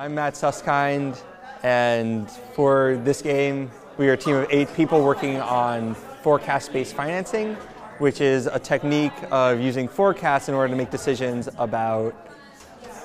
I'm 0.00 0.14
Matt 0.14 0.34
Susskind, 0.34 1.20
and 1.62 2.30
for 2.54 2.98
this 3.04 3.20
game, 3.20 3.70
we 3.98 4.08
are 4.08 4.14
a 4.14 4.16
team 4.16 4.34
of 4.34 4.46
eight 4.48 4.72
people 4.72 5.04
working 5.04 5.36
on 5.36 5.94
forecast-based 6.22 6.94
financing, 6.94 7.54
which 7.98 8.22
is 8.22 8.46
a 8.46 8.58
technique 8.58 9.12
of 9.30 9.60
using 9.60 9.88
forecasts 9.88 10.48
in 10.48 10.54
order 10.54 10.72
to 10.72 10.76
make 10.78 10.88
decisions 10.88 11.50
about 11.58 12.14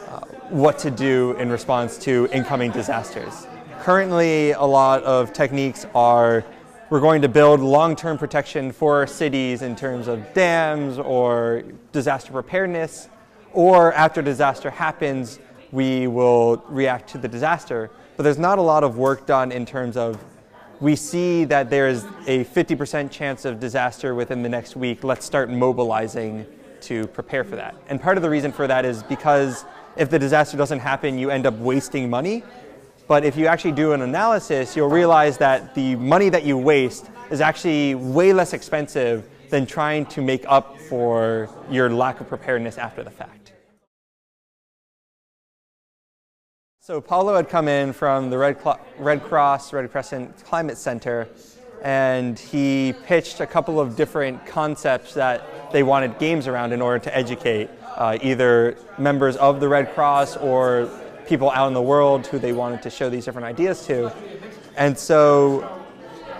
uh, 0.07 0.21
what 0.47 0.79
to 0.79 0.89
do 0.89 1.33
in 1.33 1.49
response 1.49 1.97
to 1.97 2.29
incoming 2.31 2.71
disasters. 2.71 3.45
Currently, 3.81 4.51
a 4.51 4.63
lot 4.63 5.03
of 5.03 5.33
techniques 5.33 5.85
are 5.93 6.45
we're 6.89 7.01
going 7.01 7.23
to 7.23 7.27
build 7.27 7.59
long-term 7.59 8.17
protection 8.17 8.71
for 8.71 9.05
cities 9.05 9.63
in 9.63 9.75
terms 9.75 10.07
of 10.07 10.33
dams 10.33 10.97
or 10.97 11.63
disaster 11.91 12.31
preparedness, 12.31 13.09
or 13.51 13.91
after 13.91 14.21
disaster 14.21 14.69
happens, 14.69 15.39
we 15.75 16.07
will 16.07 16.63
react 16.69 17.09
to 17.09 17.17
the 17.17 17.27
disaster. 17.27 17.91
But 18.15 18.23
there's 18.23 18.39
not 18.39 18.57
a 18.57 18.61
lot 18.61 18.83
of 18.83 18.97
work 18.97 19.27
done 19.27 19.51
in 19.51 19.65
terms 19.65 19.97
of 19.97 20.23
we 20.79 20.95
see 20.95 21.45
that 21.45 21.69
there's 21.69 22.05
a 22.27 22.45
50% 22.45 23.11
chance 23.11 23.45
of 23.45 23.59
disaster 23.59 24.15
within 24.15 24.41
the 24.41 24.49
next 24.49 24.75
week. 24.75 25.03
Let's 25.03 25.25
start 25.25 25.49
mobilizing 25.49 26.45
to 26.81 27.07
prepare 27.07 27.43
for 27.43 27.55
that. 27.57 27.75
And 27.89 28.01
part 28.01 28.17
of 28.17 28.23
the 28.23 28.29
reason 28.29 28.51
for 28.51 28.67
that 28.67 28.85
is 28.85 29.03
because 29.03 29.65
if 29.95 30.09
the 30.09 30.19
disaster 30.19 30.57
doesn't 30.57 30.79
happen, 30.79 31.17
you 31.17 31.29
end 31.29 31.45
up 31.45 31.55
wasting 31.55 32.09
money. 32.09 32.43
But 33.07 33.23
if 33.23 33.37
you 33.37 33.47
actually 33.47 33.73
do 33.73 33.93
an 33.93 34.01
analysis, 34.01 34.75
you'll 34.75 34.89
realize 34.89 35.37
that 35.37 35.75
the 35.75 35.95
money 35.95 36.29
that 36.29 36.43
you 36.43 36.57
waste 36.57 37.09
is 37.29 37.41
actually 37.41 37.95
way 37.95 38.33
less 38.33 38.53
expensive 38.53 39.29
than 39.49 39.65
trying 39.65 40.05
to 40.07 40.21
make 40.21 40.43
up 40.47 40.79
for 40.79 41.49
your 41.69 41.89
lack 41.89 42.19
of 42.19 42.27
preparedness 42.27 42.77
after 42.77 43.03
the 43.03 43.11
fact. 43.11 43.44
So 46.85 47.01
Pablo 47.01 47.35
had 47.35 47.49
come 47.49 47.67
in 47.67 47.93
from 47.93 48.29
the 48.29 48.37
Red, 48.37 48.57
Red 48.99 49.23
Cross, 49.23 49.73
Red 49.73 49.91
Crescent 49.91 50.45
Climate 50.45 50.77
Center, 50.77 51.27
and 51.81 52.37
he 52.37 52.93
pitched 53.07 53.39
a 53.39 53.47
couple 53.47 53.79
of 53.79 53.95
different 53.95 54.45
concepts 54.45 55.15
that 55.15 55.71
they 55.71 55.81
wanted 55.81 56.19
games 56.19 56.45
around 56.45 56.73
in 56.73 56.83
order 56.83 56.99
to 56.99 57.17
educate 57.17 57.71
uh, 57.95 58.19
either 58.21 58.77
members 58.99 59.35
of 59.37 59.59
the 59.59 59.67
Red 59.67 59.95
Cross 59.95 60.37
or 60.37 60.87
people 61.27 61.49
out 61.49 61.69
in 61.69 61.73
the 61.73 61.81
world 61.81 62.27
who 62.27 62.37
they 62.37 62.53
wanted 62.53 62.83
to 62.83 62.91
show 62.91 63.09
these 63.09 63.25
different 63.25 63.47
ideas 63.47 63.83
to. 63.87 64.13
And 64.77 64.95
so 64.95 65.63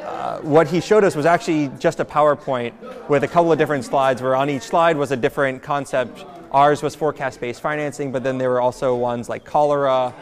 uh, 0.04 0.42
what 0.42 0.68
he 0.68 0.80
showed 0.80 1.04
us 1.04 1.16
was 1.16 1.26
actually 1.26 1.72
just 1.80 2.00
a 2.00 2.06
PowerPoint 2.06 3.10
with 3.10 3.24
a 3.24 3.28
couple 3.28 3.52
of 3.52 3.58
different 3.58 3.84
slides 3.84 4.22
where 4.22 4.36
on 4.36 4.52
each 4.52 4.62
slide 4.62 4.96
was 4.96 5.10
a 5.10 5.18
different 5.18 5.64
concept. 5.64 6.24
Ours 6.52 6.84
was 6.84 6.94
forecast-based 6.94 7.62
financing, 7.62 8.12
but 8.12 8.24
then 8.24 8.38
there 8.38 8.52
were 8.52 8.62
also 8.62 8.96
ones 8.96 9.28
like 9.28 9.44
cholera, 9.44 10.14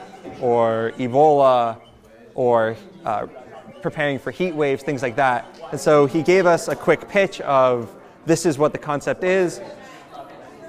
or 0.42 0.94
Ebola 0.98 1.80
or 2.36 2.76
uh, 3.06 3.28
preparing 3.82 4.18
for 4.18 4.32
heat 4.32 4.56
waves, 4.56 4.84
things 4.84 5.02
like 5.02 5.16
that. 5.16 5.46
And 5.72 5.80
so 5.80 6.06
he 6.06 6.24
gave 6.24 6.46
us 6.46 6.68
a 6.68 6.76
quick 6.76 7.08
pitch 7.10 7.42
of 7.42 7.94
this 8.26 8.46
is 8.46 8.58
what 8.58 8.72
the 8.72 8.80
concept 8.80 9.24
is, 9.24 9.62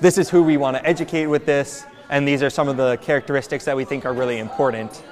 this 0.00 0.18
is 0.18 0.28
who 0.28 0.42
we 0.42 0.56
want 0.56 0.76
to 0.76 0.84
educate 0.84 1.26
with 1.26 1.46
this, 1.46 1.84
and 2.10 2.26
these 2.26 2.42
are 2.42 2.50
some 2.50 2.68
of 2.68 2.76
the 2.76 2.96
characteristics 2.98 3.64
that 3.64 3.76
we 3.76 3.84
think 3.84 4.04
are 4.04 4.12
really 4.12 4.38
important. 4.38 5.02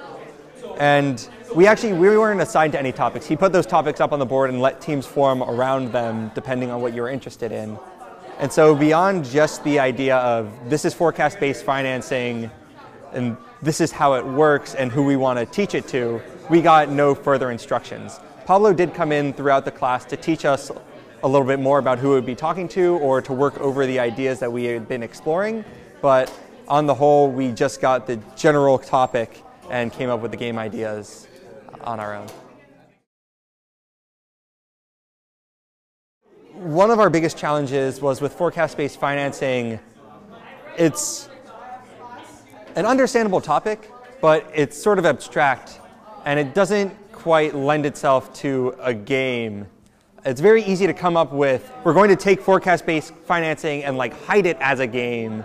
And 0.77 1.27
we 1.55 1.67
actually 1.67 1.93
we 1.93 2.17
weren't 2.17 2.41
assigned 2.41 2.73
to 2.73 2.79
any 2.79 2.91
topics. 2.91 3.25
He 3.25 3.35
put 3.35 3.53
those 3.53 3.65
topics 3.65 4.01
up 4.01 4.11
on 4.11 4.19
the 4.19 4.25
board 4.25 4.49
and 4.49 4.61
let 4.61 4.81
teams 4.81 5.05
form 5.05 5.41
around 5.43 5.91
them 5.91 6.31
depending 6.35 6.71
on 6.71 6.81
what 6.81 6.93
you 6.93 7.01
were 7.01 7.09
interested 7.09 7.51
in. 7.51 7.77
And 8.39 8.51
so 8.51 8.75
beyond 8.75 9.25
just 9.25 9.63
the 9.63 9.79
idea 9.79 10.17
of 10.17 10.51
this 10.69 10.85
is 10.85 10.93
forecast-based 10.93 11.63
financing, 11.63 12.49
and 13.13 13.37
this 13.61 13.79
is 13.79 13.91
how 13.91 14.13
it 14.13 14.25
works 14.25 14.75
and 14.75 14.91
who 14.91 15.03
we 15.03 15.15
want 15.15 15.39
to 15.39 15.45
teach 15.45 15.75
it 15.75 15.87
to, 15.89 16.21
we 16.49 16.61
got 16.61 16.89
no 16.89 17.15
further 17.15 17.51
instructions. 17.51 18.19
Pablo 18.45 18.73
did 18.73 18.93
come 18.93 19.11
in 19.11 19.33
throughout 19.33 19.65
the 19.65 19.71
class 19.71 20.03
to 20.05 20.17
teach 20.17 20.45
us 20.45 20.71
a 21.23 21.27
little 21.27 21.47
bit 21.47 21.59
more 21.59 21.79
about 21.79 21.99
who 21.99 22.09
we 22.09 22.15
would 22.15 22.25
be 22.25 22.35
talking 22.35 22.67
to 22.67 22.97
or 22.97 23.21
to 23.21 23.31
work 23.31 23.57
over 23.59 23.85
the 23.85 23.99
ideas 23.99 24.39
that 24.39 24.51
we 24.51 24.65
had 24.65 24.87
been 24.87 25.01
exploring, 25.01 25.63
but 26.01 26.31
on 26.67 26.85
the 26.85 26.93
whole, 26.93 27.31
we 27.31 27.51
just 27.51 27.79
got 27.79 28.05
the 28.07 28.17
general 28.35 28.77
topic 28.77 29.41
and 29.69 29.91
came 29.93 30.09
up 30.09 30.19
with 30.19 30.31
the 30.31 30.37
game 30.37 30.57
ideas 30.57 31.27
on 31.81 31.99
our 31.99 32.15
own. 32.15 32.27
One 36.53 36.91
of 36.91 36.99
our 36.99 37.09
biggest 37.09 37.37
challenges 37.37 38.01
was 38.01 38.21
with 38.21 38.33
forecast-based 38.33 38.99
financing, 38.99 39.79
it's 40.77 41.29
an 42.75 42.85
understandable 42.85 43.41
topic, 43.41 43.91
but 44.21 44.49
it's 44.53 44.81
sort 44.81 44.99
of 44.99 45.05
abstract 45.05 45.79
and 46.25 46.39
it 46.39 46.53
doesn't 46.53 46.91
quite 47.11 47.53
lend 47.53 47.85
itself 47.85 48.33
to 48.33 48.75
a 48.79 48.93
game. 48.93 49.67
It's 50.25 50.41
very 50.41 50.63
easy 50.63 50.87
to 50.87 50.93
come 50.93 51.17
up 51.17 51.31
with, 51.33 51.71
we're 51.83 51.93
going 51.93 52.09
to 52.09 52.15
take 52.15 52.41
forecast-based 52.41 53.13
financing 53.25 53.83
and 53.83 53.97
like 53.97 54.13
hide 54.25 54.45
it 54.45 54.57
as 54.59 54.79
a 54.79 54.87
game, 54.87 55.43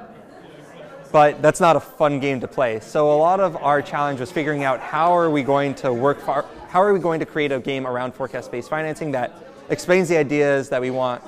but 1.11 1.43
that's 1.43 1.61
not 1.61 1.77
a 1.77 1.81
fun 1.81 2.21
game 2.21 2.41
to 2.41 2.49
play. 2.49 2.81
So 2.81 3.13
a 3.13 3.19
lot 3.19 3.41
of 3.41 3.57
our 3.57 3.83
challenge 3.83 4.21
was 4.21 4.31
figuring 4.31 4.65
out 4.65 4.81
how 4.81 5.13
are 5.17 5.31
we 5.31 5.43
going 5.43 5.75
to 5.77 5.93
work, 5.93 6.21
for, 6.21 6.45
how 6.69 6.81
are 6.81 6.93
we 6.93 7.01
going 7.01 7.21
to 7.21 7.27
create 7.27 7.53
a 7.53 7.59
game 7.59 7.87
around 7.87 8.15
forecast-based 8.15 8.71
financing 8.71 9.11
that 9.13 9.33
explains 9.69 10.09
the 10.09 10.17
ideas 10.17 10.69
that 10.69 10.81
we 10.81 10.91
want, 10.91 11.23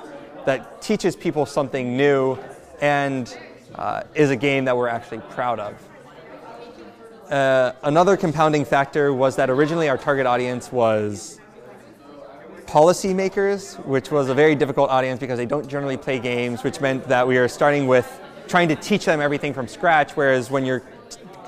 that 0.45 0.81
teaches 0.81 1.15
people 1.15 1.45
something 1.45 1.95
new, 1.95 2.37
and 2.81 3.37
uh, 3.75 4.03
is 4.15 4.31
a 4.31 4.35
game 4.35 4.65
that 4.65 4.75
we're 4.75 4.87
actually 4.87 5.19
proud 5.29 5.59
of. 5.59 5.75
Uh, 7.31 7.71
another 7.83 8.17
compounding 8.17 8.65
factor 8.65 9.13
was 9.13 9.37
that 9.37 9.49
originally 9.49 9.87
our 9.87 9.97
target 9.97 10.25
audience 10.25 10.69
was 10.69 11.39
policymakers, 12.65 13.83
which 13.85 14.11
was 14.11 14.27
a 14.27 14.33
very 14.33 14.53
difficult 14.53 14.89
audience 14.89 15.17
because 15.21 15.37
they 15.37 15.45
don't 15.45 15.65
generally 15.65 15.95
play 15.95 16.19
games, 16.19 16.61
which 16.61 16.81
meant 16.81 17.07
that 17.07 17.25
we 17.25 17.37
were 17.37 17.47
starting 17.47 17.87
with 17.87 18.19
trying 18.49 18.67
to 18.67 18.75
teach 18.75 19.05
them 19.05 19.21
everything 19.21 19.53
from 19.53 19.65
scratch, 19.65 20.11
whereas 20.17 20.51
when 20.51 20.65
you're 20.65 20.83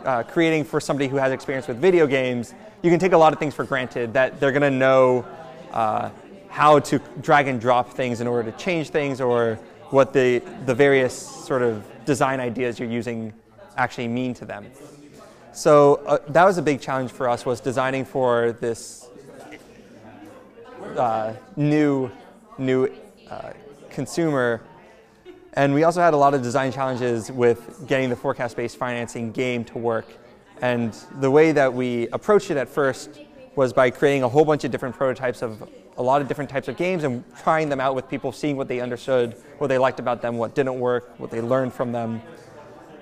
uh, 0.05 0.23
creating 0.23 0.63
for 0.63 0.79
somebody 0.79 1.09
who 1.09 1.17
has 1.17 1.33
experience 1.33 1.67
with 1.67 1.79
video 1.79 2.07
games, 2.07 2.53
you 2.81 2.89
can 2.89 2.99
take 2.99 3.11
a 3.11 3.17
lot 3.17 3.33
of 3.33 3.39
things 3.39 3.53
for 3.53 3.65
granted 3.65 4.13
that 4.13 4.39
they're 4.39 4.53
going 4.53 4.61
to 4.61 4.71
know 4.71 5.25
uh, 5.73 6.09
how 6.47 6.79
to 6.79 6.97
drag 7.19 7.49
and 7.49 7.59
drop 7.59 7.89
things 7.89 8.21
in 8.21 8.27
order 8.27 8.49
to 8.49 8.57
change 8.57 8.89
things 8.89 9.19
or 9.19 9.55
what 9.89 10.13
the, 10.13 10.41
the 10.65 10.73
various 10.73 11.13
sort 11.13 11.61
of 11.61 11.85
design 12.05 12.39
ideas 12.39 12.79
you're 12.79 12.89
using 12.89 13.33
actually 13.75 14.07
mean 14.07 14.33
to 14.33 14.45
them. 14.45 14.65
So 15.53 16.01
uh, 16.07 16.17
that 16.29 16.45
was 16.45 16.57
a 16.57 16.63
big 16.63 16.81
challenge 16.81 17.11
for 17.11 17.29
us 17.29 17.45
was 17.45 17.59
designing 17.59 18.05
for 18.05 18.53
this 18.53 19.07
uh, 20.97 21.33
new, 21.55 22.09
new 22.57 22.91
uh, 23.29 23.51
consumer. 23.91 24.61
And 25.53 25.75
we 25.75 25.83
also 25.83 26.01
had 26.01 26.15
a 26.15 26.17
lot 26.17 26.33
of 26.33 26.41
design 26.41 26.71
challenges 26.71 27.31
with 27.31 27.85
getting 27.87 28.09
the 28.09 28.15
forecast-based 28.15 28.77
financing 28.77 29.31
game 29.31 29.63
to 29.65 29.77
work. 29.77 30.07
And 30.63 30.91
the 31.19 31.29
way 31.29 31.51
that 31.51 31.71
we 31.71 32.07
approached 32.07 32.49
it 32.49 32.57
at 32.57 32.67
first 32.67 33.19
was 33.55 33.73
by 33.73 33.91
creating 33.91 34.23
a 34.23 34.29
whole 34.29 34.45
bunch 34.45 34.63
of 34.63 34.71
different 34.71 34.95
prototypes 34.95 35.43
of 35.43 35.69
a 35.97 36.01
lot 36.01 36.19
of 36.19 36.27
different 36.27 36.49
types 36.49 36.67
of 36.67 36.77
games 36.77 37.03
and 37.03 37.23
trying 37.43 37.69
them 37.69 37.79
out 37.79 37.93
with 37.93 38.09
people, 38.09 38.31
seeing 38.31 38.57
what 38.57 38.67
they 38.67 38.79
understood, 38.79 39.35
what 39.59 39.67
they 39.67 39.77
liked 39.77 39.99
about 39.99 40.23
them, 40.23 40.37
what 40.39 40.55
didn't 40.55 40.79
work, 40.79 41.13
what 41.19 41.29
they 41.29 41.41
learned 41.41 41.71
from 41.71 41.91
them 41.91 42.23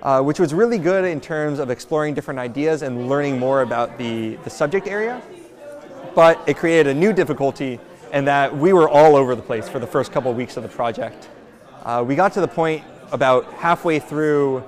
uh, 0.02 0.20
which 0.20 0.40
was 0.40 0.52
really 0.52 0.78
good 0.78 1.04
in 1.04 1.20
terms 1.20 1.58
of 1.58 1.70
exploring 1.70 2.12
different 2.14 2.40
ideas 2.40 2.82
and 2.82 3.08
learning 3.08 3.38
more 3.38 3.62
about 3.62 3.98
the, 3.98 4.36
the 4.44 4.50
subject 4.50 4.86
area. 4.86 5.22
But 6.14 6.42
it 6.46 6.56
created 6.56 6.88
a 6.88 6.98
new 6.98 7.12
difficulty 7.12 7.78
in 8.12 8.24
that 8.26 8.54
we 8.54 8.72
were 8.72 8.88
all 8.88 9.16
over 9.16 9.34
the 9.34 9.42
place 9.42 9.68
for 9.68 9.78
the 9.78 9.86
first 9.86 10.12
couple 10.12 10.30
of 10.30 10.36
weeks 10.36 10.56
of 10.56 10.62
the 10.62 10.68
project. 10.68 11.28
Uh, 11.84 12.04
we 12.06 12.14
got 12.14 12.32
to 12.34 12.40
the 12.40 12.48
point 12.48 12.84
about 13.12 13.50
halfway 13.54 13.98
through, 13.98 14.62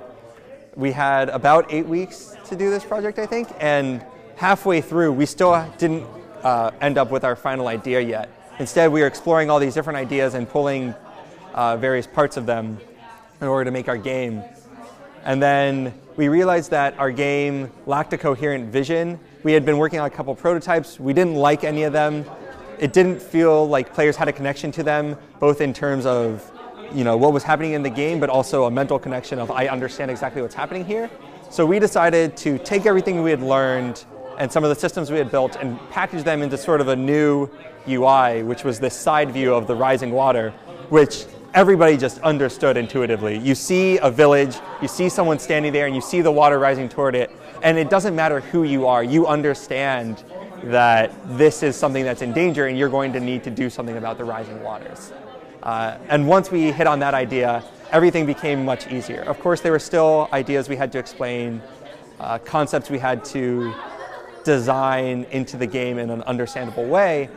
we 0.75 0.91
had 0.91 1.29
about 1.29 1.71
eight 1.71 1.85
weeks 1.85 2.35
to 2.45 2.55
do 2.55 2.69
this 2.69 2.83
project, 2.83 3.19
I 3.19 3.25
think, 3.25 3.49
and 3.59 4.03
halfway 4.35 4.81
through, 4.81 5.11
we 5.13 5.25
still 5.25 5.71
didn't 5.77 6.05
uh, 6.43 6.71
end 6.81 6.97
up 6.97 7.11
with 7.11 7.23
our 7.23 7.35
final 7.35 7.67
idea 7.67 7.99
yet. 7.99 8.29
Instead, 8.59 8.91
we 8.91 9.01
were 9.01 9.07
exploring 9.07 9.49
all 9.49 9.59
these 9.59 9.73
different 9.73 9.97
ideas 9.97 10.33
and 10.33 10.47
pulling 10.47 10.93
uh, 11.53 11.77
various 11.77 12.07
parts 12.07 12.37
of 12.37 12.45
them 12.45 12.77
in 13.41 13.47
order 13.47 13.65
to 13.65 13.71
make 13.71 13.87
our 13.87 13.97
game. 13.97 14.43
And 15.25 15.41
then 15.41 15.93
we 16.15 16.29
realized 16.29 16.71
that 16.71 16.97
our 16.99 17.11
game 17.11 17.71
lacked 17.85 18.13
a 18.13 18.17
coherent 18.17 18.71
vision. 18.71 19.19
We 19.43 19.51
had 19.53 19.65
been 19.65 19.77
working 19.77 19.99
on 19.99 20.05
a 20.05 20.09
couple 20.09 20.33
prototypes. 20.35 20.99
We 20.99 21.13
didn't 21.13 21.35
like 21.35 21.63
any 21.63 21.83
of 21.83 21.93
them. 21.93 22.25
It 22.79 22.93
didn't 22.93 23.21
feel 23.21 23.67
like 23.67 23.93
players 23.93 24.15
had 24.15 24.27
a 24.27 24.33
connection 24.33 24.71
to 24.73 24.83
them, 24.83 25.17
both 25.39 25.61
in 25.61 25.73
terms 25.73 26.05
of 26.05 26.51
you 26.93 27.03
know, 27.03 27.17
what 27.17 27.33
was 27.33 27.43
happening 27.43 27.73
in 27.73 27.81
the 27.81 27.89
game, 27.89 28.19
but 28.19 28.29
also 28.29 28.65
a 28.65 28.71
mental 28.71 28.99
connection 28.99 29.39
of 29.39 29.49
I 29.49 29.67
understand 29.67 30.11
exactly 30.11 30.41
what's 30.41 30.55
happening 30.55 30.85
here. 30.85 31.09
So 31.49 31.65
we 31.65 31.79
decided 31.79 32.37
to 32.37 32.57
take 32.59 32.85
everything 32.85 33.23
we 33.23 33.31
had 33.31 33.41
learned 33.41 34.05
and 34.37 34.51
some 34.51 34.63
of 34.63 34.69
the 34.69 34.79
systems 34.79 35.09
we 35.09 35.17
had 35.17 35.31
built 35.31 35.55
and 35.55 35.79
package 35.89 36.23
them 36.23 36.41
into 36.41 36.57
sort 36.57 36.81
of 36.81 36.89
a 36.89 36.95
new 36.95 37.49
UI, 37.87 38.43
which 38.43 38.63
was 38.63 38.79
this 38.79 38.93
side 38.93 39.31
view 39.31 39.53
of 39.53 39.65
the 39.65 39.75
rising 39.75 40.11
water, 40.11 40.51
which 40.89 41.25
everybody 41.55 41.95
just 41.95 42.19
understood 42.19 42.75
intuitively. 42.75 43.37
You 43.37 43.55
see 43.55 43.97
a 43.99 44.11
village, 44.11 44.57
you 44.81 44.89
see 44.89 45.07
someone 45.07 45.39
standing 45.39 45.71
there, 45.71 45.85
and 45.85 45.95
you 45.95 46.01
see 46.01 46.19
the 46.19 46.31
water 46.31 46.59
rising 46.59 46.89
toward 46.89 47.15
it, 47.15 47.31
and 47.63 47.77
it 47.77 47.89
doesn't 47.89 48.13
matter 48.13 48.41
who 48.41 48.63
you 48.63 48.85
are, 48.85 49.03
you 49.03 49.25
understand 49.25 50.23
that 50.65 51.13
this 51.37 51.63
is 51.63 51.75
something 51.75 52.03
that's 52.03 52.21
in 52.21 52.33
danger 52.33 52.67
and 52.67 52.77
you're 52.77 52.89
going 52.89 53.13
to 53.13 53.19
need 53.19 53.43
to 53.43 53.49
do 53.49 53.69
something 53.69 53.97
about 53.97 54.17
the 54.17 54.23
rising 54.23 54.61
waters. 54.63 55.13
Uh, 55.63 55.97
and 56.09 56.27
once 56.27 56.51
we 56.51 56.71
hit 56.71 56.87
on 56.87 56.99
that 56.99 57.13
idea, 57.13 57.63
everything 57.91 58.25
became 58.25 58.65
much 58.65 58.91
easier. 58.91 59.21
Of 59.21 59.39
course, 59.39 59.61
there 59.61 59.71
were 59.71 59.79
still 59.79 60.27
ideas 60.33 60.67
we 60.67 60.75
had 60.75 60.91
to 60.91 60.99
explain, 60.99 61.61
uh, 62.19 62.37
concepts 62.39 62.89
we 62.89 62.99
had 62.99 63.23
to 63.25 63.73
design 64.43 65.25
into 65.31 65.55
the 65.55 65.67
game 65.67 65.97
in 65.99 66.09
an 66.09 66.21
understandable 66.23 66.85
way, 66.85 67.29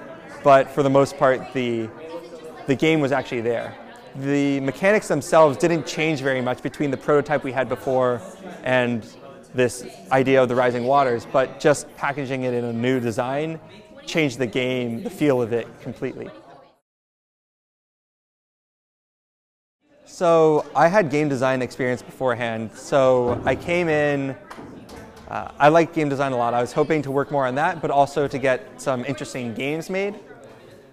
but 0.43 0.71
for 0.71 0.83
the 0.83 0.91
most 0.91 1.17
part, 1.17 1.53
the, 1.53 1.89
the 2.67 2.75
game 2.75 3.01
was 3.01 3.13
actually 3.13 3.43
there. 3.43 3.75
The 4.19 4.59
mechanics 4.61 5.07
themselves 5.07 5.57
didn't 5.57 5.87
change 5.87 6.23
very 6.23 6.41
much 6.41 6.61
between 6.61 6.91
the 6.91 6.97
prototype 6.97 7.45
we 7.45 7.53
had 7.53 7.69
before 7.69 8.21
and 8.65 9.07
this 9.55 9.87
idea 10.11 10.43
of 10.43 10.49
the 10.49 10.57
rising 10.57 10.85
waters, 10.85 11.25
but 11.31 11.61
just 11.61 11.95
packaging 11.97 12.43
it 12.43 12.53
in 12.53 12.65
a 12.65 12.73
new 12.73 12.99
design 12.99 13.61
changed 14.07 14.39
the 14.39 14.47
game, 14.47 15.05
the 15.05 15.11
feel 15.11 15.41
of 15.41 15.53
it 15.53 15.69
completely. 15.81 16.29
So 20.05 20.67
I 20.75 20.89
had 20.89 21.11
game 21.11 21.29
design 21.29 21.63
experience 21.63 22.03
beforehand. 22.03 22.73
So 22.75 23.41
I 23.45 23.55
came 23.55 23.89
in, 23.89 24.35
uh, 25.29 25.53
I 25.61 25.69
like 25.69 25.93
game 25.93 26.09
design 26.09 26.33
a 26.33 26.37
lot. 26.37 26.55
I 26.55 26.61
was 26.61 26.73
hoping 26.73 27.03
to 27.03 27.13
work 27.13 27.31
more 27.31 27.47
on 27.47 27.55
that, 27.55 27.81
but 27.81 27.93
also 27.93 28.27
to 28.27 28.39
get 28.39 28.81
some 28.81 29.05
interesting 29.05 29.55
games 29.55 29.89
made. 29.89 30.17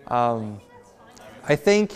Um, 0.10 0.62
I 1.48 1.56
think 1.56 1.92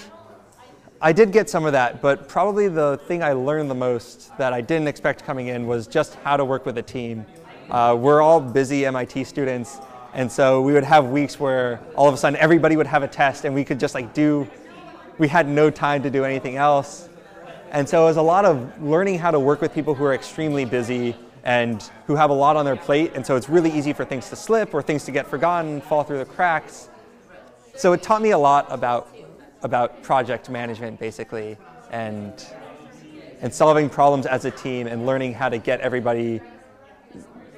I 1.01 1.13
did 1.13 1.31
get 1.31 1.49
some 1.49 1.63
of 1.63 1.71
that, 1.71 2.01
but 2.01 2.27
probably 2.27 2.67
the 2.67 2.99
thing 3.07 3.23
I 3.23 3.31
learned 3.31 3.71
the 3.71 3.75
most 3.75 4.37
that 4.37 4.51
I 4.51 4.59
didn't 4.59 4.89
expect 4.89 5.23
coming 5.23 5.47
in 5.47 5.65
was 5.65 5.87
just 5.87 6.15
how 6.15 6.35
to 6.35 6.43
work 6.43 6.65
with 6.65 6.77
a 6.77 6.81
team. 6.81 7.25
Uh, 7.69 7.95
we're 7.97 8.21
all 8.21 8.41
busy 8.41 8.85
MIT 8.85 9.23
students, 9.23 9.79
and 10.13 10.29
so 10.29 10.61
we 10.61 10.73
would 10.73 10.83
have 10.83 11.05
weeks 11.05 11.39
where 11.39 11.79
all 11.95 12.09
of 12.09 12.13
a 12.13 12.17
sudden 12.17 12.37
everybody 12.37 12.75
would 12.75 12.85
have 12.85 13.01
a 13.01 13.07
test 13.07 13.45
and 13.45 13.55
we 13.55 13.63
could 13.63 13.79
just 13.79 13.95
like 13.95 14.13
do, 14.13 14.45
we 15.17 15.29
had 15.29 15.47
no 15.47 15.69
time 15.69 16.03
to 16.03 16.09
do 16.09 16.25
anything 16.25 16.57
else. 16.57 17.07
And 17.71 17.87
so 17.87 18.01
it 18.03 18.05
was 18.07 18.17
a 18.17 18.21
lot 18.21 18.43
of 18.43 18.83
learning 18.83 19.19
how 19.19 19.31
to 19.31 19.39
work 19.39 19.61
with 19.61 19.73
people 19.73 19.95
who 19.95 20.03
are 20.03 20.13
extremely 20.13 20.65
busy 20.65 21.15
and 21.45 21.81
who 22.07 22.15
have 22.17 22.29
a 22.29 22.33
lot 22.33 22.57
on 22.57 22.65
their 22.65 22.75
plate, 22.75 23.13
and 23.15 23.25
so 23.25 23.37
it's 23.37 23.47
really 23.47 23.71
easy 23.71 23.93
for 23.93 24.03
things 24.03 24.29
to 24.31 24.35
slip 24.35 24.73
or 24.73 24.81
things 24.81 25.05
to 25.05 25.11
get 25.11 25.27
forgotten, 25.27 25.79
fall 25.79 26.03
through 26.03 26.17
the 26.17 26.25
cracks. 26.25 26.89
So 27.77 27.93
it 27.93 28.03
taught 28.03 28.21
me 28.21 28.31
a 28.31 28.37
lot 28.37 28.67
about 28.69 29.15
about 29.61 30.01
project 30.03 30.49
management 30.49 30.99
basically 30.99 31.57
and 31.91 32.45
and 33.41 33.53
solving 33.53 33.89
problems 33.89 34.25
as 34.25 34.45
a 34.45 34.51
team 34.51 34.87
and 34.87 35.05
learning 35.05 35.33
how 35.33 35.49
to 35.49 35.57
get 35.57 35.79
everybody 35.81 36.41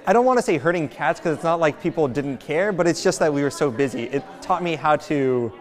I 0.06 0.14
don't 0.14 0.26
want 0.26 0.40
to 0.40 0.44
say 0.44 0.58
hurting 0.58 0.90
cats 0.90 1.20
because 1.20 1.36
it's 1.36 1.44
not 1.44 1.60
like 1.60 1.80
people 1.80 2.08
didn't 2.08 2.40
care, 2.40 2.72
but 2.72 2.88
it's 2.88 3.04
just 3.04 3.20
that 3.20 3.32
we 3.32 3.44
were 3.44 3.52
so 3.52 3.70
busy. 3.70 4.04
It 4.06 4.24
taught 4.42 4.64
me 4.64 4.76
how 4.76 4.96
to 4.96 5.54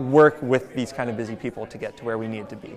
work 0.00 0.40
with 0.40 0.74
these 0.74 0.92
kind 0.92 1.10
of 1.10 1.16
busy 1.18 1.36
people 1.36 1.66
to 1.66 1.76
get 1.76 1.98
to 1.98 2.04
where 2.04 2.16
we 2.16 2.26
needed 2.26 2.48
to 2.48 2.56
be. 2.56 2.74